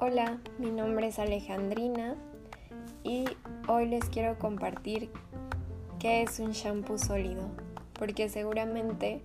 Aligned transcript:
Hola, 0.00 0.40
mi 0.58 0.72
nombre 0.72 1.06
es 1.06 1.20
Alejandrina 1.20 2.16
y 3.04 3.26
hoy 3.68 3.86
les 3.86 4.06
quiero 4.06 4.36
compartir 4.36 5.12
qué 6.00 6.22
es 6.22 6.40
un 6.40 6.50
shampoo 6.50 6.98
sólido, 6.98 7.48
porque 7.92 8.28
seguramente 8.28 9.22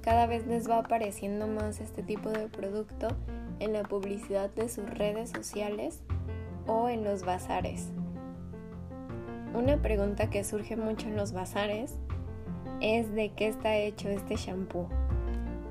cada 0.00 0.26
vez 0.26 0.48
les 0.48 0.68
va 0.68 0.78
apareciendo 0.78 1.46
más 1.46 1.78
este 1.78 2.02
tipo 2.02 2.30
de 2.30 2.48
producto 2.48 3.06
en 3.60 3.72
la 3.72 3.84
publicidad 3.84 4.50
de 4.50 4.68
sus 4.68 4.90
redes 4.90 5.30
sociales 5.30 6.00
o 6.66 6.88
en 6.88 7.04
los 7.04 7.22
bazares. 7.22 7.92
Una 9.56 9.78
pregunta 9.78 10.28
que 10.28 10.44
surge 10.44 10.76
mucho 10.76 11.08
en 11.08 11.16
los 11.16 11.32
bazares 11.32 11.94
es 12.82 13.14
de 13.14 13.30
qué 13.30 13.48
está 13.48 13.74
hecho 13.74 14.10
este 14.10 14.36
shampoo. 14.36 14.86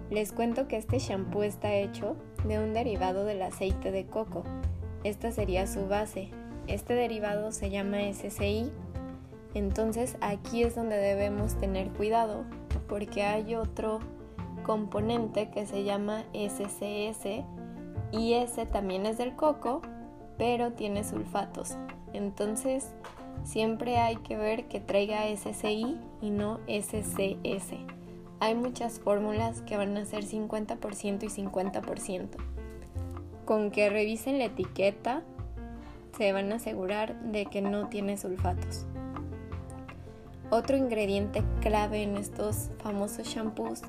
Les 0.10 0.32
cuento 0.32 0.68
que 0.68 0.78
este 0.78 0.98
shampoo 0.98 1.44
está 1.44 1.72
hecho 1.72 2.16
de 2.48 2.58
un 2.58 2.74
derivado 2.74 3.26
del 3.26 3.44
aceite 3.44 3.92
de 3.92 4.08
coco. 4.08 4.44
Esta 5.04 5.32
sería 5.32 5.68
su 5.68 5.88
base. 5.88 6.30
Este 6.66 6.96
derivado 6.96 7.52
se 7.52 7.70
llama 7.70 8.00
SCI. 8.12 8.72
Entonces 9.54 10.18
aquí 10.20 10.64
es 10.64 10.74
donde 10.74 10.98
debemos 10.98 11.54
tener 11.54 11.90
cuidado 11.90 12.44
porque 12.90 13.22
hay 13.22 13.54
otro 13.54 14.00
componente 14.64 15.52
que 15.52 15.68
se 15.68 15.84
llama 15.84 16.24
SCS 16.34 17.46
y 18.12 18.34
ese 18.34 18.66
también 18.66 19.06
es 19.06 19.20
del 19.20 19.36
coco, 19.36 19.84
pero 20.40 20.72
tiene 20.72 21.04
sulfatos. 21.04 21.78
Entonces 22.14 22.90
siempre 23.44 23.98
hay 23.98 24.18
que 24.18 24.38
ver 24.38 24.68
que 24.68 24.80
traiga 24.80 25.26
SCI 25.36 25.98
y 26.22 26.30
no 26.30 26.60
SCS 26.68 27.96
hay 28.40 28.54
muchas 28.54 29.00
fórmulas 29.00 29.62
que 29.62 29.78
van 29.78 29.98
a 29.98 30.06
ser 30.06 30.24
50% 30.26 31.24
y 31.24 31.28
50%. 31.28 32.30
Con 33.46 33.72
que 33.72 33.90
revisen 33.90 34.40
la 34.40 34.46
etiqueta 34.46 35.24
se 36.18 36.32
van 36.32 36.52
a 36.52 36.56
asegurar 36.56 37.20
de 37.22 37.46
que 37.46 37.62
no 37.62 37.88
tiene 37.88 38.18
sulfatos. 38.18 38.86
Otro 40.50 40.78
ingrediente 40.78 41.44
clave 41.62 42.04
en 42.04 42.18
estos 42.18 42.70
famosos 42.80 43.28
shampoos 43.28 43.82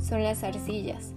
son 0.00 0.22
las 0.22 0.44
arcillas 0.44 1.12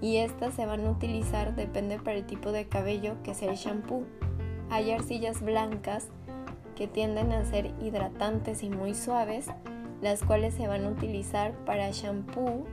y 0.00 0.18
estas 0.18 0.54
se 0.54 0.66
van 0.66 0.86
a 0.86 0.90
utilizar 0.90 1.56
depende 1.56 1.98
para 1.98 2.18
el 2.18 2.26
tipo 2.26 2.52
de 2.52 2.68
cabello 2.68 3.16
que 3.22 3.34
sea 3.34 3.50
el 3.50 3.56
shampoo. 3.56 4.04
Hay 4.70 4.90
arcillas 4.90 5.40
blancas 5.40 6.08
que 6.78 6.86
tienden 6.86 7.32
a 7.32 7.44
ser 7.44 7.72
hidratantes 7.82 8.62
y 8.62 8.70
muy 8.70 8.94
suaves 8.94 9.48
las 10.00 10.22
cuales 10.22 10.54
se 10.54 10.68
van 10.68 10.84
a 10.84 10.90
utilizar 10.90 11.52
para 11.64 11.90
shampoo 11.90 12.66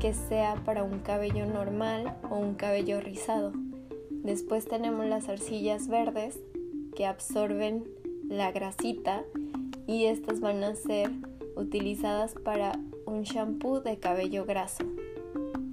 que 0.00 0.14
sea 0.14 0.54
para 0.64 0.82
un 0.82 1.00
cabello 1.00 1.44
normal 1.44 2.16
o 2.30 2.36
un 2.36 2.54
cabello 2.54 2.98
rizado. 2.98 3.52
Después 4.10 4.64
tenemos 4.66 5.04
las 5.04 5.28
arcillas 5.28 5.88
verdes 5.88 6.40
que 6.94 7.04
absorben 7.04 7.84
la 8.26 8.52
grasita 8.52 9.22
y 9.86 10.06
estas 10.06 10.40
van 10.40 10.64
a 10.64 10.74
ser 10.74 11.10
utilizadas 11.56 12.32
para 12.42 12.72
un 13.04 13.24
shampoo 13.24 13.80
de 13.80 13.98
cabello 13.98 14.46
graso. 14.46 14.84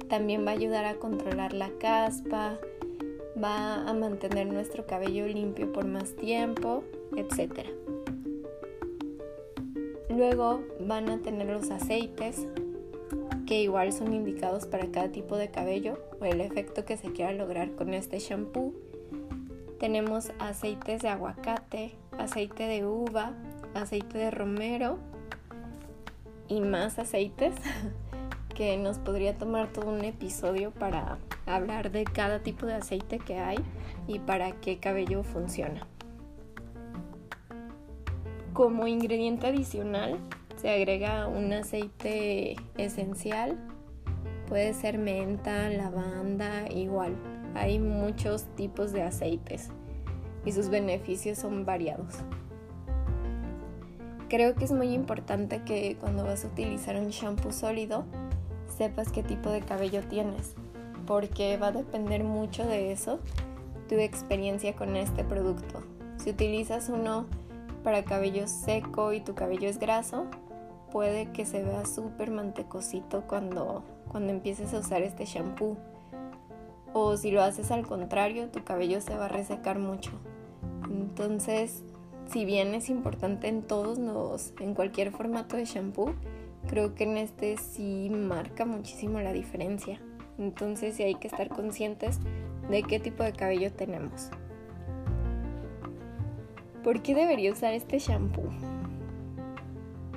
También 0.09 0.45
va 0.45 0.51
a 0.51 0.55
ayudar 0.55 0.83
a 0.83 0.95
controlar 0.95 1.53
la 1.53 1.69
caspa, 1.79 2.57
va 3.41 3.87
a 3.87 3.93
mantener 3.93 4.47
nuestro 4.47 4.85
cabello 4.85 5.27
limpio 5.27 5.71
por 5.71 5.85
más 5.85 6.15
tiempo, 6.15 6.83
etc. 7.15 7.67
Luego 10.09 10.61
van 10.79 11.09
a 11.09 11.19
tener 11.19 11.47
los 11.47 11.71
aceites 11.71 12.47
que 13.45 13.61
igual 13.61 13.91
son 13.91 14.13
indicados 14.13 14.65
para 14.65 14.87
cada 14.87 15.09
tipo 15.11 15.37
de 15.37 15.49
cabello 15.49 15.99
o 16.21 16.25
el 16.25 16.41
efecto 16.41 16.85
que 16.85 16.97
se 16.97 17.11
quiera 17.11 17.33
lograr 17.33 17.71
con 17.75 17.93
este 17.93 18.19
shampoo. 18.19 18.73
Tenemos 19.79 20.31
aceites 20.39 21.01
de 21.01 21.09
aguacate, 21.09 21.95
aceite 22.17 22.63
de 22.63 22.85
uva, 22.85 23.33
aceite 23.73 24.17
de 24.17 24.31
romero 24.31 24.97
y 26.47 26.61
más 26.61 26.99
aceites 26.99 27.55
que 28.53 28.77
nos 28.77 28.99
podría 28.99 29.37
tomar 29.37 29.71
todo 29.71 29.89
un 29.89 30.03
episodio 30.03 30.71
para 30.71 31.17
hablar 31.45 31.91
de 31.91 32.03
cada 32.03 32.39
tipo 32.39 32.65
de 32.65 32.75
aceite 32.75 33.19
que 33.19 33.39
hay 33.39 33.57
y 34.07 34.19
para 34.19 34.51
qué 34.53 34.77
cabello 34.77 35.23
funciona. 35.23 35.87
Como 38.53 38.87
ingrediente 38.87 39.47
adicional 39.47 40.19
se 40.57 40.69
agrega 40.69 41.27
un 41.27 41.51
aceite 41.53 42.55
esencial, 42.77 43.57
puede 44.47 44.73
ser 44.73 44.97
menta, 44.97 45.69
lavanda, 45.69 46.69
igual. 46.71 47.15
Hay 47.55 47.79
muchos 47.79 48.45
tipos 48.55 48.91
de 48.91 49.01
aceites 49.03 49.69
y 50.45 50.51
sus 50.51 50.69
beneficios 50.69 51.39
son 51.39 51.65
variados. 51.65 52.15
Creo 54.29 54.55
que 54.55 54.65
es 54.65 54.71
muy 54.71 54.93
importante 54.93 55.61
que 55.63 55.95
cuando 55.99 56.23
vas 56.23 56.43
a 56.43 56.47
utilizar 56.47 56.95
un 56.95 57.09
shampoo 57.09 57.51
sólido 57.51 58.05
sepas 58.73 59.11
qué 59.11 59.23
tipo 59.23 59.49
de 59.49 59.61
cabello 59.61 60.01
tienes, 60.03 60.55
porque 61.05 61.57
va 61.57 61.67
a 61.67 61.71
depender 61.71 62.23
mucho 62.23 62.65
de 62.65 62.91
eso 62.91 63.19
tu 63.87 63.95
experiencia 63.95 64.75
con 64.75 64.95
este 64.95 65.23
producto. 65.23 65.83
Si 66.17 66.29
utilizas 66.29 66.89
uno 66.89 67.25
para 67.83 68.03
cabello 68.03 68.47
seco 68.47 69.13
y 69.13 69.21
tu 69.21 69.35
cabello 69.35 69.67
es 69.67 69.77
graso, 69.77 70.25
puede 70.91 71.31
que 71.31 71.45
se 71.45 71.63
vea 71.63 71.85
súper 71.85 72.31
mantecosito 72.31 73.23
cuando, 73.27 73.83
cuando 74.09 74.31
empieces 74.31 74.73
a 74.73 74.79
usar 74.79 75.01
este 75.01 75.25
shampoo. 75.25 75.77
O 76.93 77.17
si 77.17 77.31
lo 77.31 77.41
haces 77.41 77.71
al 77.71 77.85
contrario, 77.85 78.49
tu 78.49 78.63
cabello 78.63 79.01
se 79.01 79.17
va 79.17 79.25
a 79.25 79.29
resecar 79.29 79.79
mucho. 79.79 80.11
Entonces, 80.85 81.83
si 82.31 82.45
bien 82.45 82.75
es 82.75 82.89
importante 82.89 83.47
en 83.47 83.63
todos 83.63 83.97
los, 83.97 84.53
en 84.59 84.75
cualquier 84.75 85.11
formato 85.11 85.57
de 85.57 85.65
shampoo, 85.65 86.13
creo 86.67 86.95
que 86.95 87.03
en 87.03 87.17
este 87.17 87.57
sí 87.57 88.09
marca 88.09 88.65
muchísimo 88.65 89.19
la 89.19 89.33
diferencia. 89.33 89.99
Entonces 90.37 90.95
sí 90.95 91.03
hay 91.03 91.15
que 91.15 91.27
estar 91.27 91.49
conscientes 91.49 92.19
de 92.69 92.83
qué 92.83 92.99
tipo 92.99 93.23
de 93.23 93.33
cabello 93.33 93.71
tenemos. 93.71 94.31
¿por 96.83 97.01
qué 97.01 97.15
debería 97.15 97.51
usar 97.51 97.73
este 97.73 97.97
shampoo? 97.97 98.49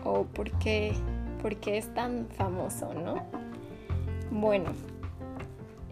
¿O 0.04 0.24
por 0.24 0.50
qué, 0.58 0.92
por 1.40 1.56
qué 1.56 1.78
es 1.78 1.92
tan 1.94 2.26
famoso, 2.36 2.92
no? 2.92 3.24
Bueno, 4.30 4.70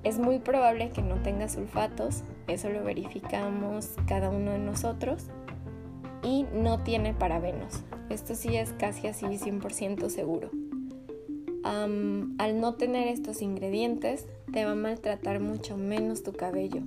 es 0.03 0.19
muy 0.19 0.41
probable 0.41 0.91
que 0.91 1.03
no 1.03 1.17
tenga 1.23 1.49
sulfatos, 1.49 2.25
eso 2.49 2.69
lo 2.69 2.85
verificamos 2.85 3.95
cada 4.07 4.31
uno 4.31 4.51
de 4.51 4.59
nosotros, 4.59 5.29
y 6.23 6.45
no 6.53 6.81
tiene 6.81 7.15
parabenos. 7.15 7.85
Esto 8.11 8.35
sí 8.35 8.57
es 8.57 8.73
casi 8.73 9.07
así 9.07 9.27
100% 9.27 10.09
seguro. 10.09 10.51
al 11.65 12.61
no 12.61 12.75
tener 12.75 13.09
estos 13.09 13.41
ingredientes, 13.41 14.27
te 14.53 14.65
va 14.65 14.73
a 14.73 14.77
maltratar 14.77 15.41
mucho 15.41 15.77
menos 15.77 16.23
tu 16.23 16.33
cabello. 16.33 16.83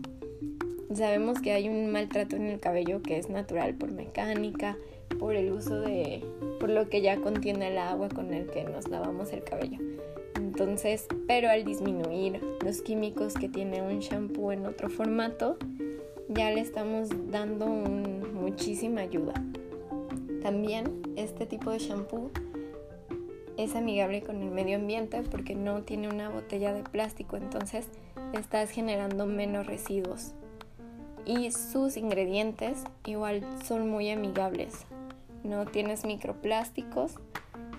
Sabemos 0.93 1.41
que 1.41 1.51
hay 1.51 1.67
un 1.67 1.91
maltrato 1.91 2.35
en 2.35 2.43
el 2.43 2.59
cabello 2.59 3.01
que 3.01 3.17
es 3.17 3.29
natural 3.29 3.75
por 3.75 3.91
mecánica, 3.91 4.77
por 5.19 5.35
el 5.35 5.51
uso 5.51 5.81
de, 5.81 6.23
por 6.59 6.69
lo 6.69 6.89
que 6.89 7.01
ya 7.01 7.17
contiene 7.17 7.69
el 7.69 7.77
agua 7.77 8.09
con 8.09 8.33
el 8.33 8.47
que 8.47 8.63
nos 8.63 8.87
lavamos 8.87 9.33
el 9.33 9.43
cabello. 9.43 9.79
Entonces, 10.35 11.07
pero 11.27 11.49
al 11.49 11.65
disminuir 11.65 12.39
los 12.63 12.81
químicos 12.81 13.33
que 13.33 13.49
tiene 13.49 13.81
un 13.81 13.99
shampoo 13.99 14.51
en 14.51 14.65
otro 14.65 14.89
formato, 14.89 15.57
ya 16.29 16.51
le 16.51 16.61
estamos 16.61 17.09
dando 17.29 17.67
muchísima 17.67 19.01
ayuda. 19.01 19.33
También 20.47 21.01
este 21.17 21.45
tipo 21.45 21.71
de 21.71 21.79
shampoo 21.79 22.31
es 23.57 23.75
amigable 23.75 24.21
con 24.21 24.41
el 24.41 24.49
medio 24.49 24.77
ambiente 24.77 25.21
porque 25.23 25.55
no 25.55 25.81
tiene 25.81 26.07
una 26.07 26.29
botella 26.29 26.73
de 26.73 26.83
plástico, 26.83 27.35
entonces 27.35 27.89
estás 28.31 28.69
generando 28.69 29.25
menos 29.25 29.67
residuos 29.67 30.31
y 31.25 31.51
sus 31.51 31.97
ingredientes 31.97 32.85
igual 33.05 33.43
son 33.65 33.89
muy 33.89 34.09
amigables. 34.09 34.85
No 35.43 35.65
tienes 35.65 36.05
microplásticos 36.05 37.15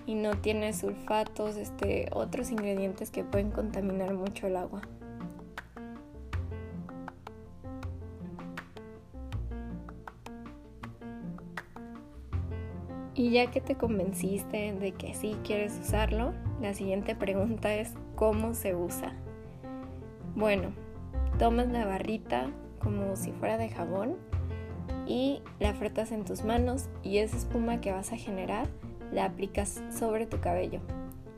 y 0.05 0.13
no 0.13 0.37
tienes 0.37 0.77
sulfatos, 0.77 1.55
este, 1.55 2.07
otros 2.13 2.51
ingredientes 2.51 3.09
que 3.09 3.23
pueden 3.23 3.49
contaminar 3.49 4.13
mucho 4.13 4.45
el 4.45 4.57
agua. 4.57 4.83
Y 13.19 13.31
ya 13.31 13.51
que 13.51 13.59
te 13.59 13.75
convenciste 13.75 14.71
de 14.71 14.93
que 14.93 15.13
sí 15.13 15.35
quieres 15.43 15.77
usarlo, 15.77 16.31
la 16.61 16.73
siguiente 16.73 17.15
pregunta 17.15 17.75
es 17.75 17.91
¿cómo 18.15 18.53
se 18.53 18.75
usa? 18.75 19.11
Bueno, 20.37 20.69
tomas 21.37 21.67
la 21.67 21.85
barrita 21.85 22.49
como 22.81 23.17
si 23.17 23.33
fuera 23.33 23.57
de 23.57 23.67
jabón 23.67 24.15
y 25.05 25.41
la 25.59 25.73
frotas 25.73 26.13
en 26.13 26.23
tus 26.23 26.45
manos 26.45 26.87
y 27.03 27.17
esa 27.17 27.35
espuma 27.35 27.81
que 27.81 27.91
vas 27.91 28.13
a 28.13 28.17
generar 28.17 28.69
la 29.11 29.25
aplicas 29.25 29.83
sobre 29.91 30.25
tu 30.25 30.39
cabello. 30.39 30.79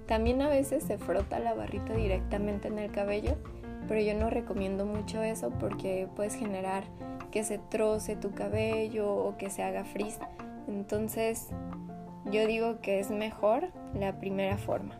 También 0.05 0.43
a 0.43 0.49
veces 0.49 0.83
se 0.83 0.99
frota 0.99 1.39
la 1.39 1.55
barrita 1.55 1.95
directamente 1.95 2.67
en 2.67 2.77
el 2.77 2.91
cabello, 2.91 3.37
pero 3.87 3.99
yo 3.99 4.13
no 4.13 4.29
recomiendo 4.29 4.85
mucho 4.85 5.23
eso 5.23 5.49
porque 5.59 6.07
puedes 6.15 6.35
generar 6.35 6.83
que 7.31 7.43
se 7.43 7.57
troce 7.57 8.15
tu 8.15 8.35
cabello 8.35 9.11
o 9.11 9.35
que 9.35 9.49
se 9.49 9.63
haga 9.63 9.83
frizz. 9.83 10.19
Entonces 10.67 11.49
yo 12.31 12.45
digo 12.47 12.79
que 12.81 12.99
es 12.99 13.11
mejor 13.11 13.69
la 13.93 14.19
primera 14.19 14.57
forma. 14.57 14.99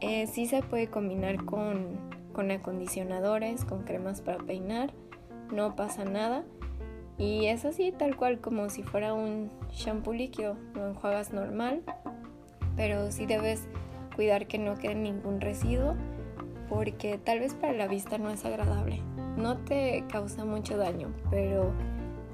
Eh, 0.00 0.26
sí 0.26 0.46
se 0.46 0.62
puede 0.62 0.88
combinar 0.88 1.44
con, 1.44 1.98
con 2.32 2.50
acondicionadores, 2.50 3.64
con 3.64 3.82
cremas 3.82 4.20
para 4.20 4.38
peinar, 4.38 4.92
no 5.52 5.74
pasa 5.74 6.04
nada. 6.04 6.44
Y 7.16 7.46
es 7.46 7.64
así, 7.64 7.90
tal 7.90 8.16
cual 8.16 8.40
como 8.40 8.70
si 8.70 8.84
fuera 8.84 9.12
un 9.12 9.50
shampoo 9.72 10.12
líquido, 10.12 10.56
lo 10.74 10.88
enjuagas 10.88 11.32
normal, 11.32 11.82
pero 12.76 13.10
sí 13.10 13.26
debes 13.26 13.66
cuidar 14.14 14.46
que 14.46 14.58
no 14.58 14.76
quede 14.76 14.94
ningún 14.94 15.40
residuo 15.40 15.96
porque 16.68 17.18
tal 17.18 17.40
vez 17.40 17.54
para 17.54 17.72
la 17.72 17.88
vista 17.88 18.18
no 18.18 18.30
es 18.30 18.44
agradable. 18.44 19.00
No 19.36 19.58
te 19.58 20.04
causa 20.08 20.44
mucho 20.44 20.76
daño, 20.76 21.12
pero 21.30 21.72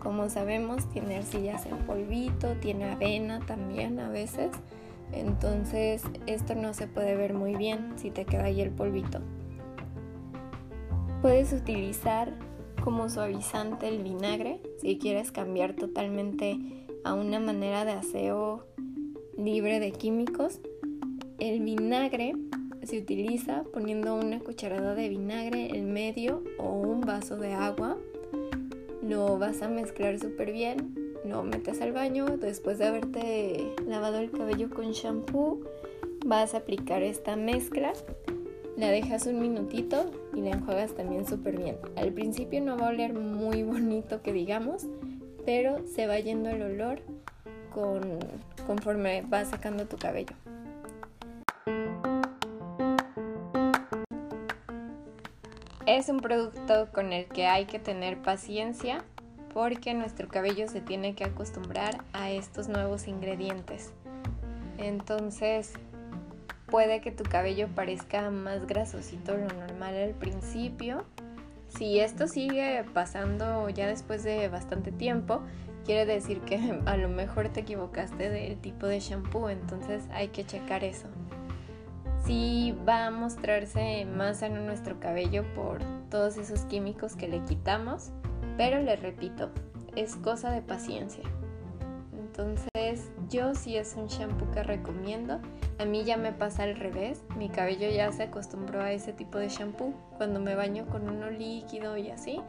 como 0.05 0.29
sabemos 0.29 0.89
tiene 0.91 1.17
arcillas 1.17 1.67
en 1.67 1.79
polvito, 1.79 2.55
tiene 2.61 2.85
avena 2.85 3.41
también 3.41 3.99
a 3.99 4.09
veces, 4.11 4.51
entonces 5.13 6.05
esto 6.27 6.55
no 6.55 6.75
se 6.75 6.87
puede 6.87 7.17
ver 7.17 7.35
muy 7.35 7.57
bien 7.57 7.95
si 7.97 8.11
te 8.11 8.25
queda 8.25 8.45
ahí 8.45 8.61
el 8.61 8.71
polvito. 8.71 9.21
Puedes 11.23 11.53
utilizar 11.55 12.33
como 12.83 13.09
suavizante 13.09 13.89
el 13.89 14.03
vinagre 14.03 14.61
si 14.79 14.99
quieres 14.99 15.33
cambiar 15.33 15.73
totalmente 15.73 16.59
a 17.03 17.15
una 17.15 17.41
manera 17.41 17.87
de 17.87 17.93
aseo 17.93 18.67
libre 19.39 19.81
de 19.81 19.93
químicos. 19.93 20.61
El 21.39 21.61
vinagre 21.61 22.35
se 22.83 22.99
utiliza 22.99 23.65
poniendo 23.73 24.15
una 24.15 24.39
cucharada 24.41 24.95
de 24.95 25.09
vinagre 25.09 25.77
en 25.77 25.93
medio 25.93 26.43
o 26.59 26.73
un 26.73 27.01
vaso 27.01 27.37
de 27.37 27.55
agua. 27.55 27.97
Lo 29.07 29.39
vas 29.39 29.61
a 29.61 29.69
mezclar 29.69 30.19
súper 30.19 30.51
bien, 30.51 30.95
lo 31.27 31.43
metes 31.43 31.83
al 31.83 31.93
baño, 31.93 32.25
después 32.39 32.79
de 32.79 32.87
haberte 32.87 33.75
lavado 33.87 34.19
el 34.19 34.31
cabello 34.31 34.71
con 34.71 34.93
shampoo, 34.93 35.61
vas 36.25 36.55
a 36.55 36.59
aplicar 36.59 37.03
esta 37.03 37.37
mezcla, 37.37 37.93
la 38.79 38.89
dejas 38.89 39.27
un 39.27 39.41
minutito 39.41 40.11
y 40.35 40.41
la 40.41 40.51
enjuagas 40.51 40.95
también 40.95 41.27
súper 41.27 41.59
bien. 41.59 41.77
Al 41.97 42.13
principio 42.13 42.63
no 42.63 42.79
va 42.79 42.87
a 42.87 42.91
oler 42.91 43.13
muy 43.13 43.63
bonito 43.63 44.23
que 44.23 44.33
digamos, 44.33 44.87
pero 45.45 45.87
se 45.87 46.07
va 46.07 46.19
yendo 46.19 46.49
el 46.49 46.63
olor 46.63 47.01
con, 47.75 48.19
conforme 48.67 49.21
va 49.23 49.45
sacando 49.45 49.85
tu 49.85 49.99
cabello. 49.99 50.35
Es 55.87 56.09
un 56.09 56.21
producto 56.21 56.89
con 56.93 57.13
el 57.13 57.27
que 57.27 57.47
hay 57.47 57.67
que 57.67 57.79
tener 57.79 58.17
paciencia 58.17 59.05
porque 59.53 59.93
nuestro 59.93 60.29
cabello 60.29 60.67
se 60.67 60.81
tiene 60.81 61.15
que 61.15 61.25
acostumbrar 61.25 62.03
a 62.15 62.31
estos 62.31 62.69
nuevos 62.69 63.07
ingredientes. 63.07 63.93
Entonces 64.79 65.75
puede 66.67 67.03
que 67.03 67.11
tu 67.11 67.23
cabello 67.25 67.69
parezca 67.69 68.31
más 68.31 68.67
grasosito 68.67 69.33
de 69.33 69.47
lo 69.47 69.55
normal 69.55 69.95
al 69.95 70.15
principio. 70.15 71.05
Si 71.69 72.01
esto 72.01 72.29
sigue 72.29 72.83
pasando 72.95 73.69
ya 73.69 73.87
después 73.87 74.25
de 74.25 74.49
bastante 74.49 74.91
tiempo, 74.91 75.43
quiere 75.85 76.07
decir 76.07 76.41
que 76.41 76.81
a 76.87 76.97
lo 76.97 77.11
mejor 77.11 77.51
te 77.51 77.61
equivocaste 77.61 78.31
del 78.31 78.57
tipo 78.57 78.87
de 78.87 79.01
shampoo, 79.01 79.51
entonces 79.51 80.05
hay 80.13 80.29
que 80.29 80.47
checar 80.47 80.83
eso. 80.83 81.09
Sí 82.25 82.75
va 82.89 83.07
a 83.07 83.11
mostrarse 83.11 84.07
más 84.07 84.39
sano 84.39 84.61
nuestro 84.61 84.99
cabello 84.99 85.45
por 85.55 85.81
todos 86.11 86.39
esos 86.39 86.61
químicos 86.63 87.17
que 87.17 87.29
le 87.29 87.45
quitamos, 87.45 88.13
pero 88.57 88.81
les 88.81 89.01
repito, 89.01 89.51
es 89.95 90.17
cosa 90.17 90.51
de 90.51 90.63
paciencia. 90.63 91.25
Entonces 92.13 93.11
yo 93.29 93.55
sí 93.55 93.77
es 93.77 93.95
un 93.95 94.07
shampoo 94.07 94.51
que 94.53 94.63
recomiendo. 94.63 95.39
A 95.79 95.85
mí 95.85 96.05
ya 96.05 96.17
me 96.17 96.33
pasa 96.33 96.63
al 96.63 96.77
revés, 96.77 97.23
mi 97.37 97.51
cabello 97.51 97.89
ya 97.91 98.11
se 98.11 98.25
acostumbró 98.25 98.81
a 98.81 98.93
ese 98.93 99.13
tipo 99.13 99.39
de 99.39 99.49
shampoo. 99.49 99.93
Cuando 100.17 100.41
me 100.41 100.55
baño 100.55 100.87
con 100.87 101.09
uno 101.09 101.31
líquido 101.31 101.99
y 101.99 102.11
así, 102.11 102.41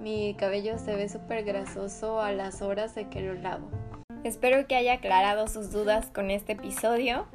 mi 0.00 0.34
cabello 0.34 0.78
se 0.78 0.94
ve 0.94 1.08
súper 1.08 1.44
grasoso 1.44 2.20
a 2.20 2.32
las 2.32 2.62
horas 2.62 2.94
de 2.94 3.08
que 3.08 3.20
lo 3.22 3.34
lavo. 3.34 3.68
Espero 4.22 4.66
que 4.66 4.76
haya 4.76 4.94
aclarado 4.94 5.48
sus 5.48 5.72
dudas 5.72 6.10
con 6.14 6.30
este 6.30 6.52
episodio. 6.52 7.26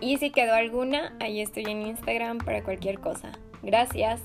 Y 0.00 0.18
si 0.18 0.30
quedó 0.30 0.54
alguna, 0.54 1.16
ahí 1.20 1.40
estoy 1.40 1.64
en 1.64 1.82
Instagram 1.82 2.38
para 2.38 2.62
cualquier 2.62 3.00
cosa. 3.00 3.32
Gracias. 3.62 4.20